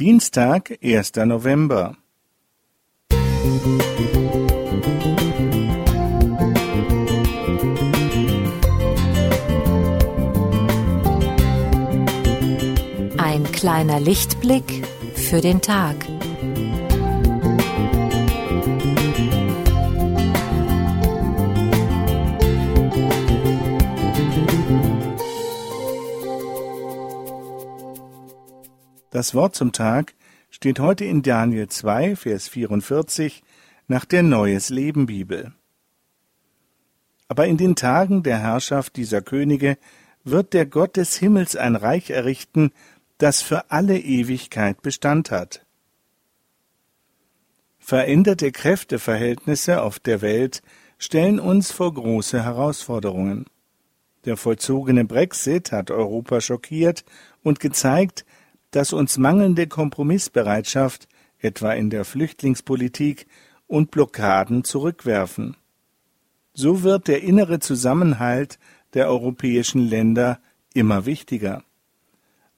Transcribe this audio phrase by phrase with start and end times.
[0.00, 1.96] Dienstag, erster November.
[13.18, 14.84] Ein kleiner Lichtblick
[15.14, 15.94] für den Tag.
[29.14, 30.12] Das Wort zum Tag
[30.50, 33.44] steht heute in Daniel 2, Vers 44
[33.86, 35.52] nach der Neues Leben Bibel.
[37.28, 39.78] Aber in den Tagen der Herrschaft dieser Könige
[40.24, 42.72] wird der Gott des Himmels ein Reich errichten,
[43.18, 45.64] das für alle Ewigkeit Bestand hat.
[47.78, 50.60] Veränderte Kräfteverhältnisse auf der Welt
[50.98, 53.46] stellen uns vor große Herausforderungen.
[54.24, 57.04] Der vollzogene Brexit hat Europa schockiert
[57.44, 58.24] und gezeigt,
[58.74, 61.06] dass uns mangelnde Kompromissbereitschaft,
[61.38, 63.26] etwa in der Flüchtlingspolitik,
[63.68, 65.56] und Blockaden zurückwerfen.
[66.54, 68.58] So wird der innere Zusammenhalt
[68.92, 70.40] der europäischen Länder
[70.74, 71.62] immer wichtiger.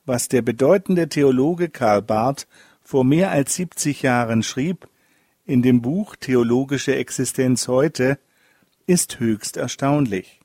[0.07, 2.47] Was der bedeutende Theologe Karl Barth
[2.81, 4.89] vor mehr als 70 Jahren schrieb,
[5.45, 8.19] in dem Buch Theologische Existenz heute,
[8.87, 10.41] ist höchst erstaunlich.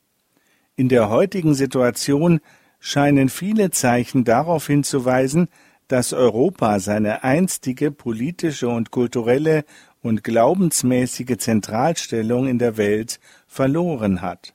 [0.75, 2.41] In der heutigen Situation
[2.81, 5.47] scheinen viele Zeichen darauf hinzuweisen,
[5.87, 9.63] dass Europa seine einstige politische und kulturelle
[10.01, 14.53] und glaubensmäßige Zentralstellung in der Welt verloren hat.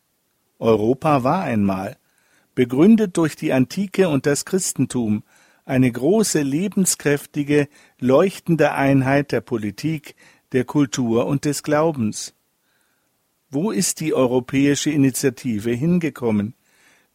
[0.58, 1.96] Europa war einmal,
[2.54, 5.22] begründet durch die Antike und das Christentum,
[5.64, 10.16] eine große, lebenskräftige, leuchtende Einheit der Politik,
[10.52, 12.34] der Kultur und des Glaubens.
[13.50, 16.54] Wo ist die europäische Initiative hingekommen?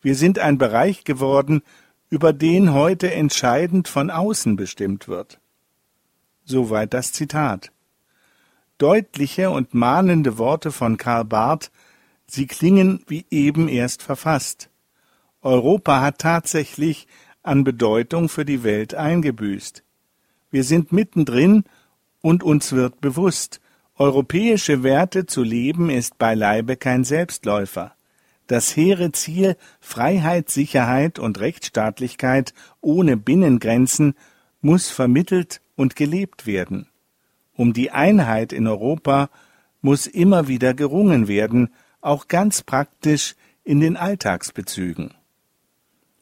[0.02, 1.61] Wir sind ein Bereich geworden,
[2.09, 5.39] über den heute entscheidend von außen bestimmt wird.
[6.43, 7.71] Soweit das Zitat.
[8.77, 11.71] Deutliche und mahnende Worte von Karl Barth,
[12.25, 14.70] sie klingen wie eben erst verfasst.
[15.42, 17.08] Europa hat tatsächlich
[17.43, 19.83] an Bedeutung für die Welt eingebüßt.
[20.49, 21.64] Wir sind mittendrin
[22.21, 23.61] und uns wird bewusst,
[23.97, 27.95] europäische Werte zu leben ist beileibe kein Selbstläufer.
[28.52, 34.14] Das hehre Ziel Freiheit, Sicherheit und Rechtsstaatlichkeit ohne Binnengrenzen
[34.60, 36.89] muss vermittelt und gelebt werden.
[37.54, 39.30] Um die Einheit in Europa
[39.80, 41.70] muss immer wieder gerungen werden,
[42.02, 45.14] auch ganz praktisch in den Alltagsbezügen.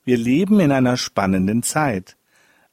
[0.04, 2.16] Wir leben in einer spannenden Zeit.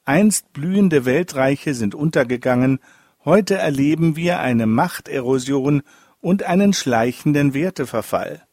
[0.04, 2.78] Einst blühende Weltreiche sind untergegangen,
[3.24, 5.82] heute erleben wir eine Machterosion
[6.20, 8.46] und einen schleichenden Werteverfall.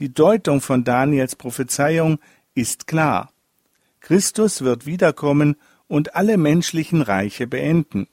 [0.00, 2.18] Die Deutung von Daniels Prophezeiung
[2.54, 3.30] ist klar.
[4.00, 5.54] Christus wird wiederkommen
[5.86, 8.08] und alle menschlichen Reiche beenden.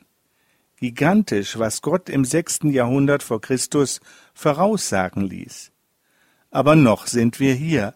[0.78, 4.00] Gigantisch, was Gott im sechsten Jahrhundert vor Christus
[4.36, 5.72] voraussagen ließ.
[6.52, 7.96] Aber noch sind wir hier.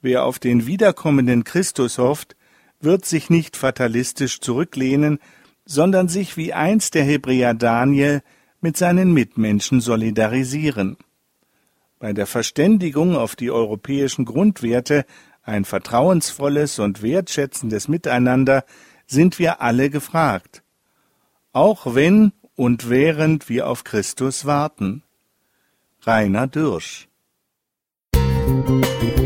[0.00, 2.36] Wer auf den wiederkommenden Christus hofft,
[2.80, 5.18] wird sich nicht fatalistisch zurücklehnen,
[5.64, 8.22] sondern sich wie einst der Hebräer Daniel
[8.60, 10.96] mit seinen Mitmenschen solidarisieren
[12.04, 15.06] bei der Verständigung auf die europäischen Grundwerte,
[15.42, 18.66] ein vertrauensvolles und wertschätzendes Miteinander,
[19.06, 20.62] sind wir alle gefragt.
[21.54, 25.02] Auch wenn und während wir auf Christus warten.
[26.02, 27.08] Rainer Dürsch
[28.12, 29.24] Musik